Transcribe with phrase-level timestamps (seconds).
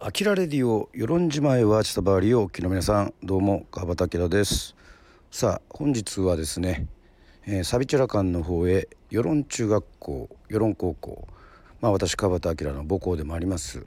[0.00, 4.76] アキラレディオ与論島へは千田バーリをお聞きの皆さんどうも川端明です。
[5.32, 6.86] さあ本日はですね、
[7.48, 11.26] えー、サビチュラ館の方へ与論中学校与論高校
[11.80, 13.86] まあ私川端明の母校でもあります、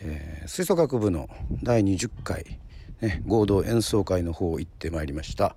[0.00, 1.28] えー、吹奏楽部の
[1.62, 2.58] 第20回、
[3.00, 5.54] ね、合同演奏会の方行ってまいりました、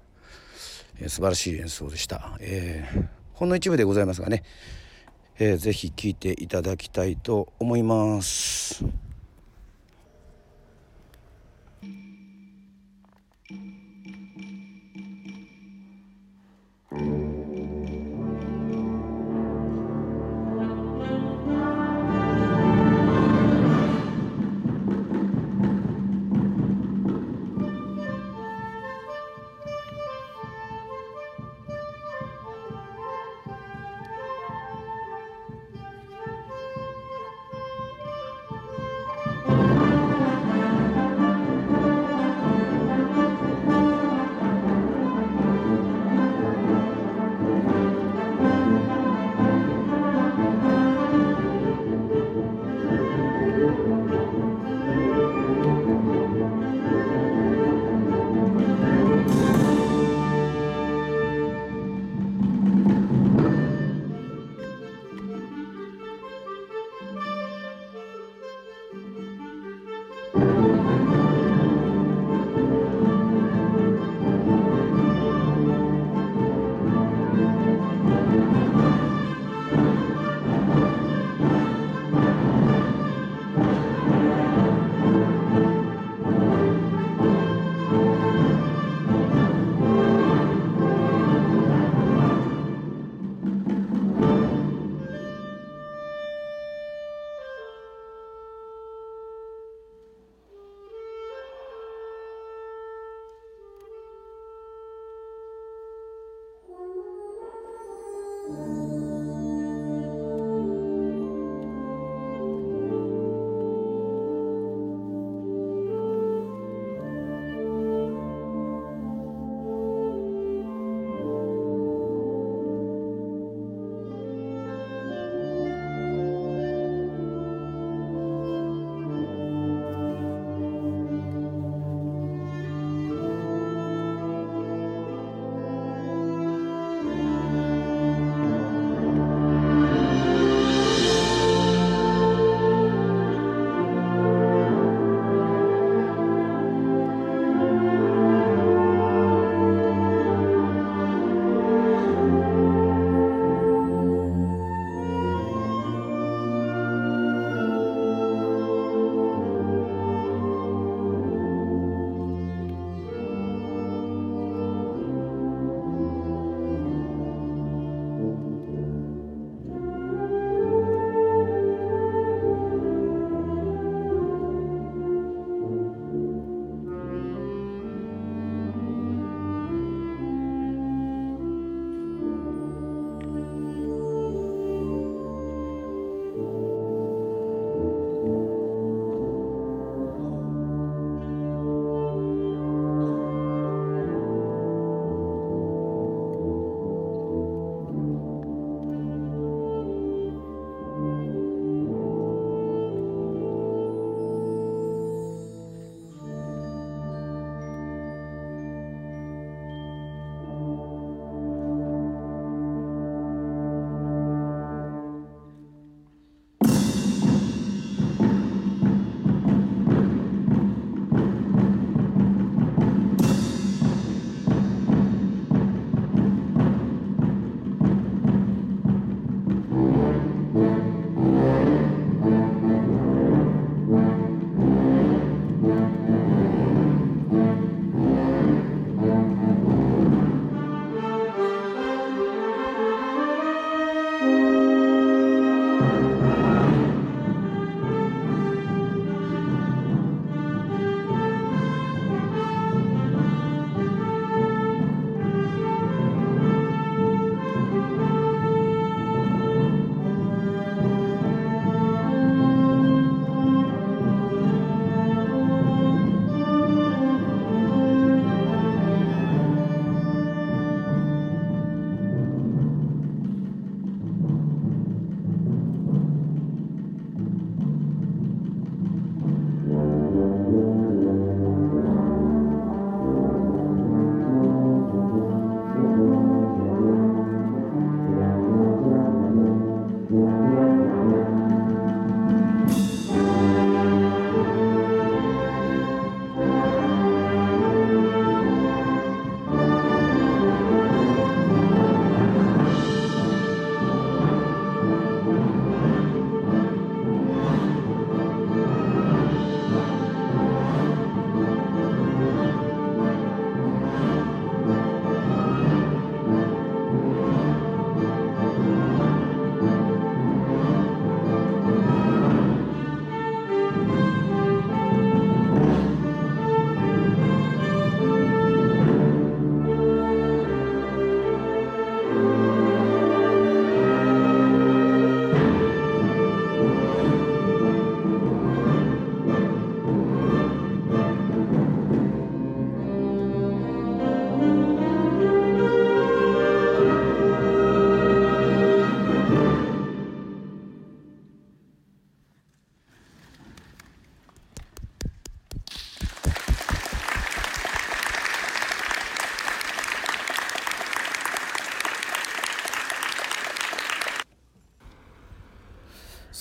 [0.99, 4.43] えー、素晴らしい演奏でした、えー、ほんの一部でございますがね、
[5.39, 8.85] えー、ぜひ聴いていただきたいと思います。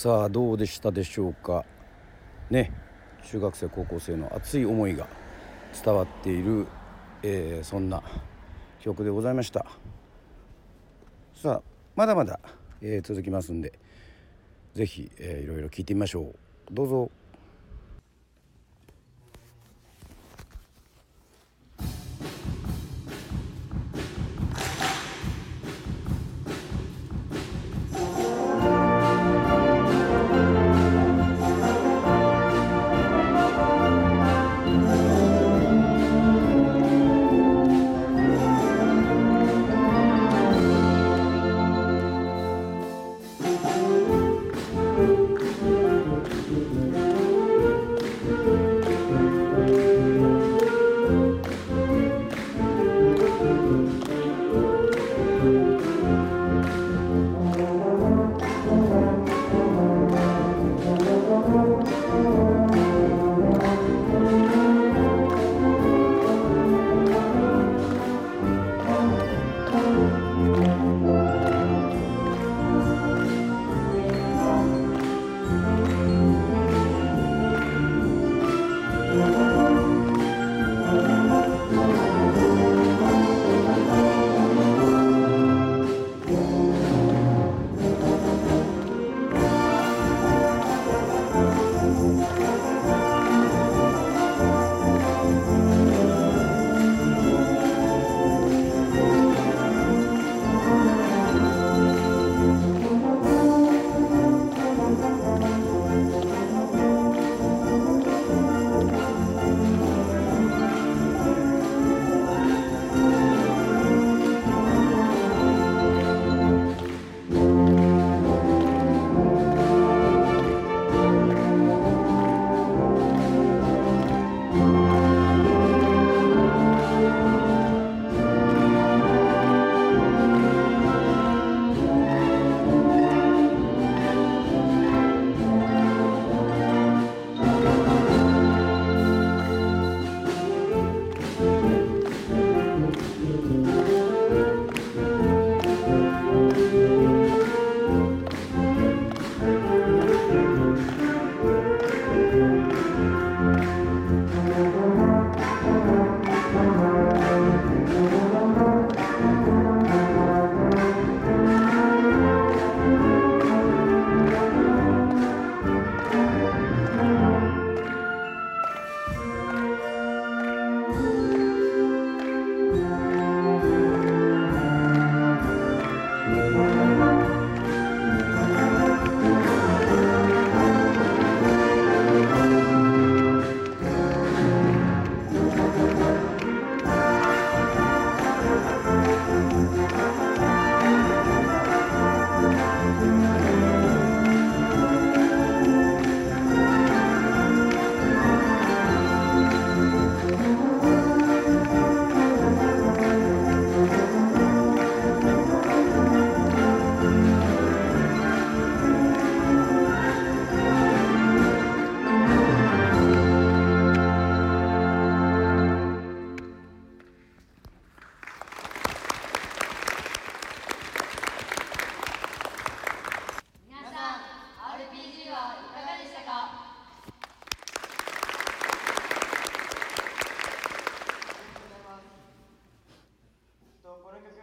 [0.02, 1.62] さあどうでしたでしょうか？
[2.48, 2.72] ね。
[3.22, 5.06] 中学生高校生の熱い思いが
[5.84, 6.66] 伝わっている、
[7.22, 8.02] えー、そんな
[8.78, 9.66] 曲でございました。
[11.34, 11.62] さあ
[11.96, 12.40] まだまだ、
[12.80, 13.78] えー、続きますんで
[14.72, 16.34] 是非、えー、いろいろ聞いてみましょう。
[16.72, 17.10] どうぞ。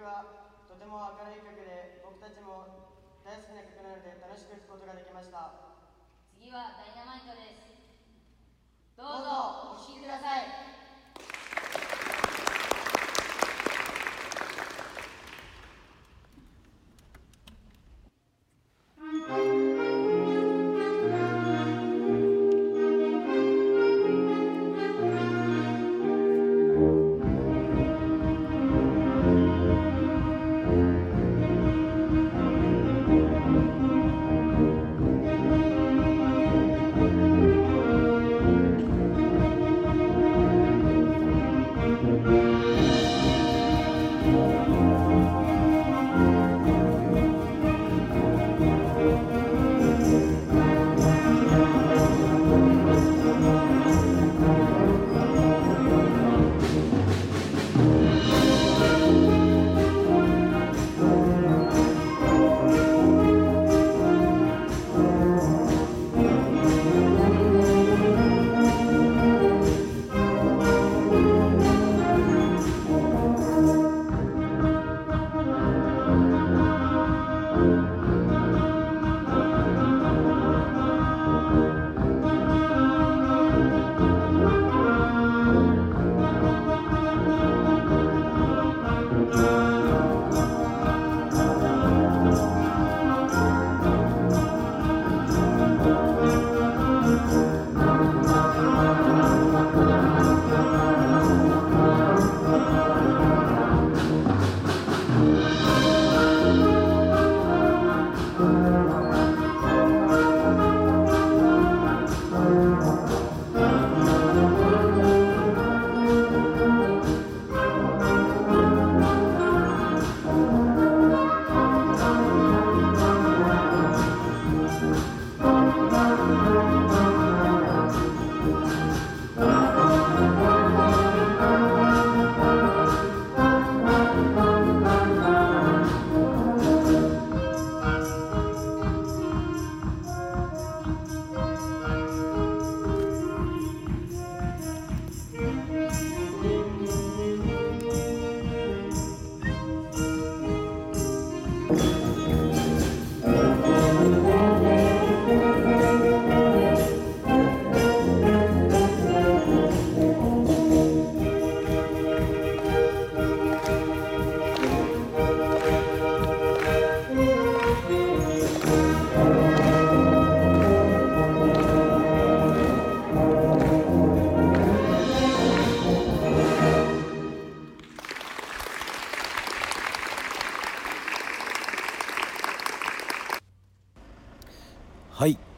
[0.07, 0.23] は
[0.71, 2.79] とても明るい曲で僕たちも
[3.27, 5.51] 大好きな曲なので楽しく聴くことができました。
[6.31, 7.67] 次はダイナマイトです。
[8.95, 10.86] どうぞお聴きください。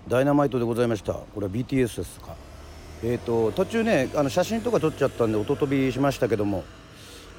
[0.09, 1.13] ダイナマイトでございました。
[1.13, 2.35] これは BTS ですか？
[3.03, 6.63] えーと、途中ねあの写真とか撮っちゃったんで音飛びしましたけども。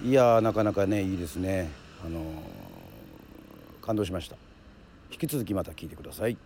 [0.05, 1.69] いやなかなかねいいですね。
[2.07, 4.37] あのー、感動しました。
[5.11, 6.37] 引き続きまた聞いてください。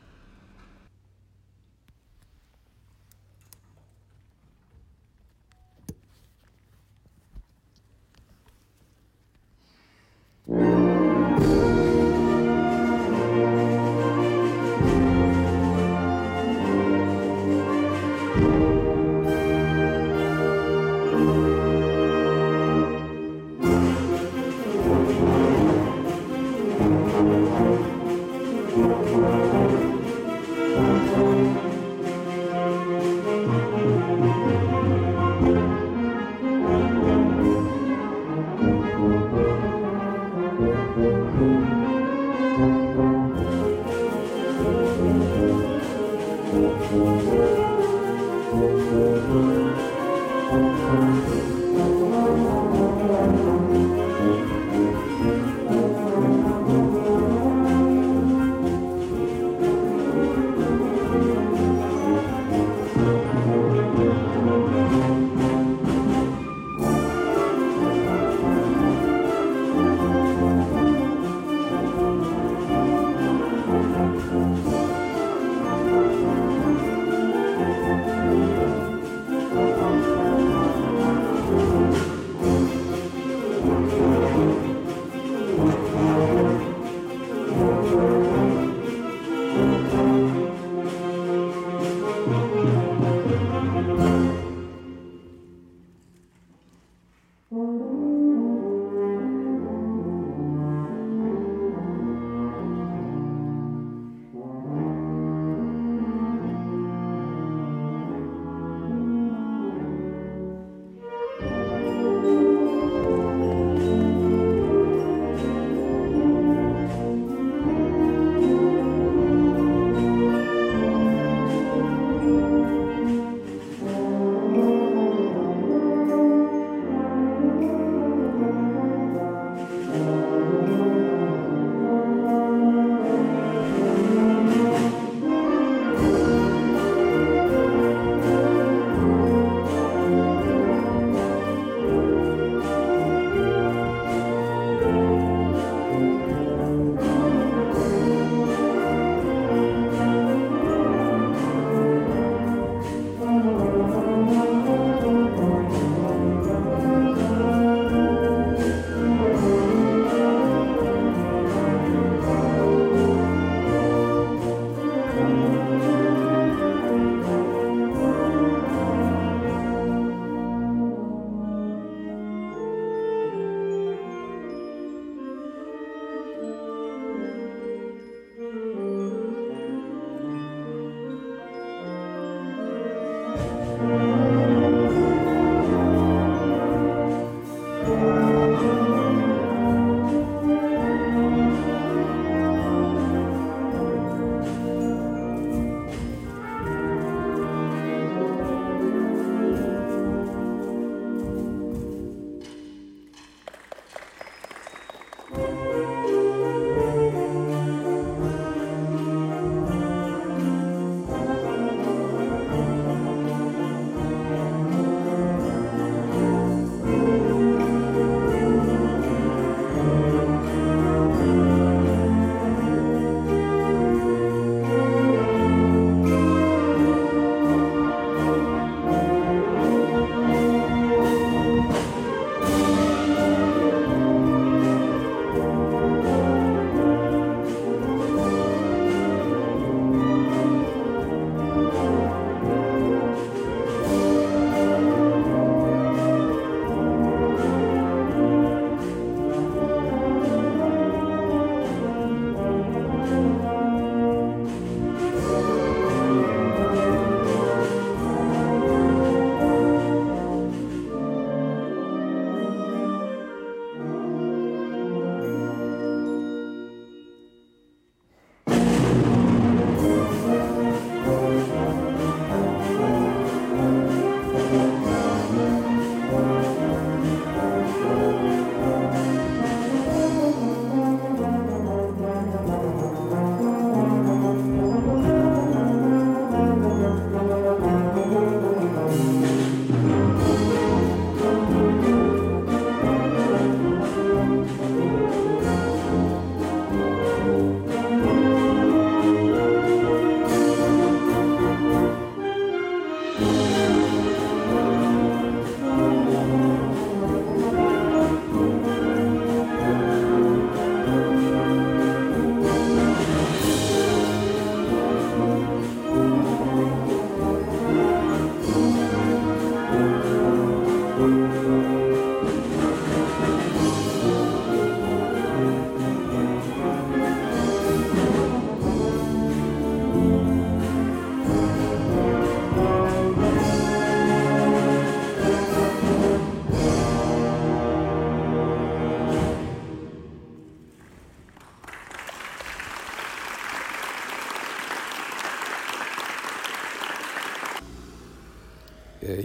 [183.84, 184.13] Amen.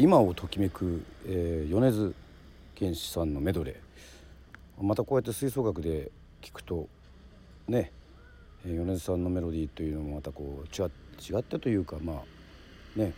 [0.10, 2.15] 今をときめく、えー、米津
[2.74, 4.84] 玄師さんのメドレー。
[4.84, 6.10] またこうやって吹奏楽で
[6.41, 6.89] 聴くと
[7.67, 7.91] ね、
[8.65, 13.13] えー、米津さんのメロディーというのもまたこう違違ってというかまあね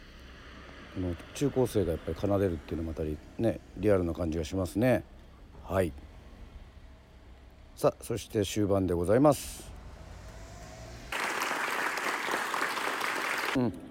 [0.94, 5.06] この中高生がやっぱり奏でるっていうのもまたりねリアルな感じがしますね。
[5.64, 5.94] はい。
[7.78, 9.72] さあそして終盤でございます。
[13.56, 13.91] うん。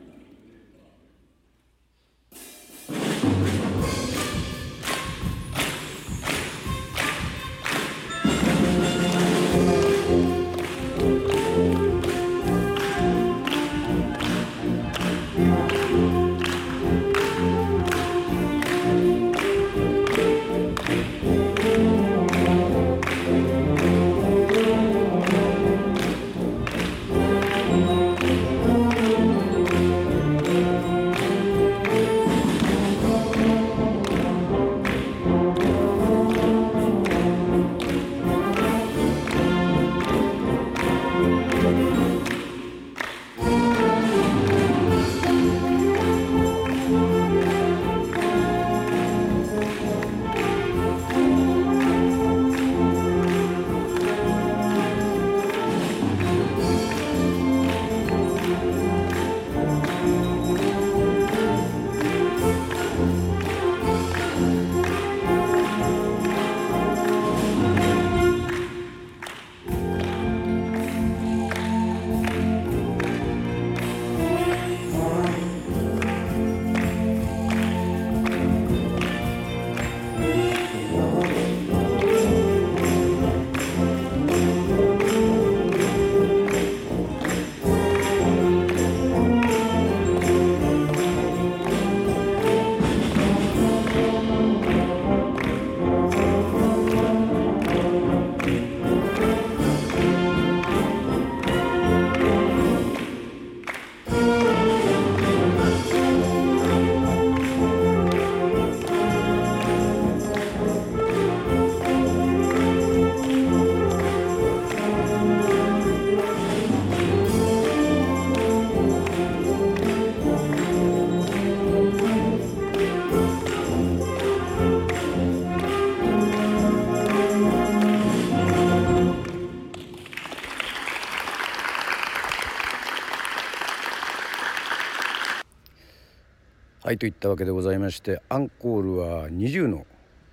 [136.91, 139.87] はいといったわけでございましてアンコールは20の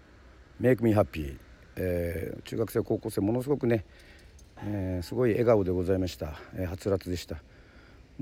[0.60, 1.38] 「Make Me Happy」
[1.78, 3.86] えー、中学生高校生ものすごくね、
[4.64, 7.36] えー、すごい笑顔でございました、え、はつらつでした。
[7.36, 7.42] も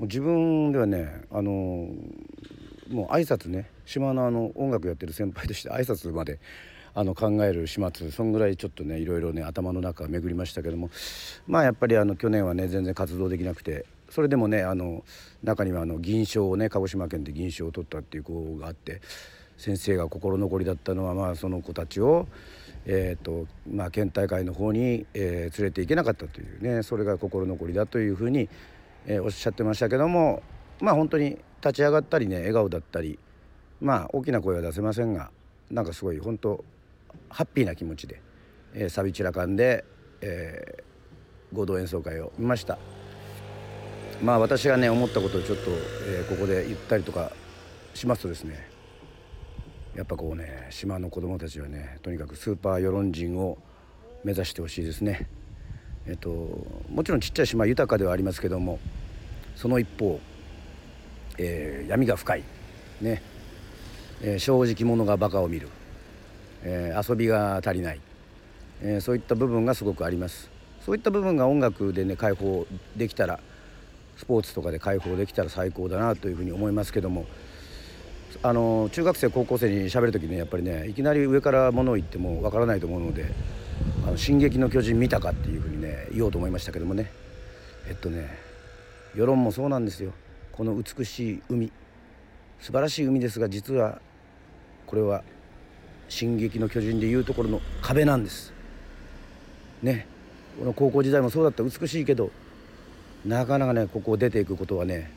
[0.00, 1.88] う自分ではねあの
[2.90, 6.38] もう挨拶ね島のあの音楽やってる先輩として挨拶まで
[6.92, 10.90] あの考える始末そんぐらいちょっとねいろいろね頭の中巡りましたけども
[11.46, 15.04] まあやっぱりあの去年はね全然活動できなくてそれでもねあの
[15.42, 19.00] 中にはあの銀賞をね鹿児島県で銀賞を取ったっていう子があって
[19.56, 22.28] 先生が心残りだったのはまあその子たちを、
[22.84, 28.48] えーとまあ、県大会の方に、えー、連れて行けなかったというねそれが心残りだというふうに、
[29.06, 30.42] えー、おっしゃってましたけども
[30.80, 33.18] まあ本当に立ち上がったりね笑顔だったり
[33.80, 35.30] まあ大きな声は出せませんが
[35.70, 36.64] なんかすごい本当
[37.28, 38.20] ハッピーな気持ちで、
[38.74, 39.84] えー、サビチラカンで、
[40.20, 42.78] えー、合同演奏会を見ました。
[44.22, 45.70] まあ私がね思ったことをちょっと、
[46.06, 47.32] えー、ここで言ったりとか
[47.94, 48.68] しますとですね
[49.94, 53.58] やっぱこうね島の子供たちはねとにかくスーパー世論人を
[54.24, 55.28] 目指してほしいですね。
[56.06, 56.30] えっと
[56.90, 58.78] もちろんちっちゃい島豊かではありますけども
[59.56, 60.20] その一方、
[61.38, 62.44] えー、闇が深い
[63.00, 63.22] ね、
[64.22, 65.68] えー、正直者がバカを見る、
[66.62, 68.00] えー、遊びが足りない、
[68.82, 70.48] えそういった部分がすごくあります
[70.84, 73.40] そういった部分が音楽でね解放できたら
[74.16, 77.26] スポーツとかで解放できたら最高だなというふうに思いますけども。
[78.42, 83.32] あの中学生高校生にしゃべる時ねやっぱりねいきなり上から物を言ってもわからないと思うので
[84.06, 87.10] 「あの進撃の巨人見たか?」っていうふうにね言おうと思いましたけどもね。
[87.88, 88.28] えっとね
[89.14, 90.12] 世論もそうなんですよ。
[90.52, 91.72] この美しい海。
[92.60, 94.00] 素晴らしい海ですが実は
[94.86, 95.22] これは
[96.08, 98.52] 「進撃の巨人」でいうところの壁なんです。
[99.82, 100.06] ね。
[100.58, 101.62] この高校時代もそうだった。
[101.62, 102.30] 美しいけど
[103.26, 105.10] なかなかねここを出ていくことはね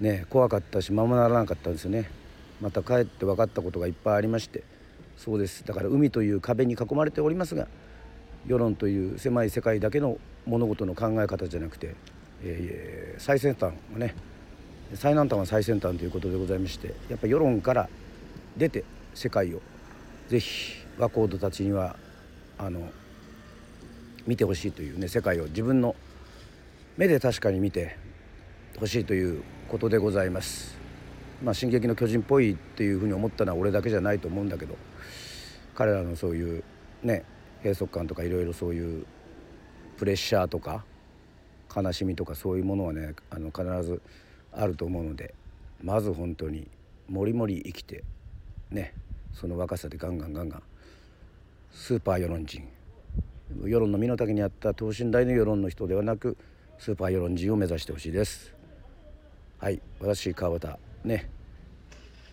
[0.00, 2.10] ね怖かったしまもならなかったんですよね。
[2.60, 4.62] また帰って分かったことがいっぱいありまして
[5.16, 5.64] そうです。
[5.64, 7.68] だから海という壁に囲まれておりますが
[8.46, 11.94] 世論という狭い世界だけの物事の考え方じゃなくて、
[12.42, 14.16] えー、最先端をね、
[14.94, 17.88] 最南端は最先端ということでございましてやっぱ世論から
[18.56, 19.62] 出て世界を
[20.28, 21.96] ぜひ若人たちには
[22.58, 22.90] あの
[24.26, 25.94] 見てほしいというね世界を自分の
[26.98, 27.96] 目で確かに見て
[28.78, 30.76] ほしいということでございます。
[31.42, 34.76] まあ、進撃の巨人っぽいっていうふうに思ったのは俺だけじゃないと思うんだけど
[35.74, 36.62] 彼らのそういう
[37.02, 37.24] ね
[37.64, 39.06] 閉塞感とかいろいろそういう
[39.96, 40.84] プレッシャーとか
[41.74, 44.02] 悲しみとかそういうものはねあの必ず
[44.52, 45.34] あると思うので
[45.82, 46.68] まず本当に
[47.08, 48.04] もりもり生きて
[48.70, 48.94] ね
[49.32, 50.62] その若さでガンガンガンガン
[51.72, 52.68] スーパー世論人
[53.64, 56.36] 世論の身の丈にあった等身大の世論の人ではなく
[56.78, 58.52] スーパー世論人を目指してほしいです。
[59.58, 61.30] はい私川端ね。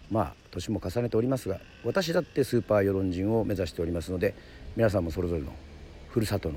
[0.09, 4.33] まあ年も重ねておりますが私だってスーパー世論人を目指しておりますので
[4.75, 5.53] 皆さんもそれぞれの
[6.09, 6.55] ふるさとの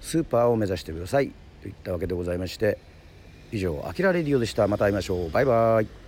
[0.00, 2.78] スーパーを目指してくださいといったわけでございまして
[3.52, 4.66] 以上「あきらレディオ」でした。
[4.66, 5.30] また会いましょう。
[5.30, 5.99] バイバイ。